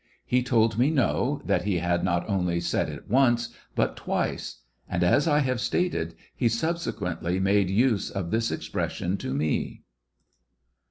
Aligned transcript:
He 0.25 0.41
told 0.41 0.79
me 0.79 0.89
no, 0.89 1.43
that 1.45 1.61
he 1.63 1.77
had 1.77 2.03
not 2.03 2.27
only 2.27 2.59
said 2.59 2.89
it 2.89 3.07
once, 3.07 3.49
but 3.75 3.95
twice; 3.95 4.61
and, 4.89 5.03
as 5.03 5.27
I 5.27 5.41
have 5.41 5.61
stated, 5.61 6.15
he 6.35 6.49
subsequently 6.49 7.39
made 7.39 7.69
use 7.69 8.09
of 8.09 8.31
this 8.31 8.49
expression 8.49 9.15
to 9.17 9.31
me. 9.35 9.83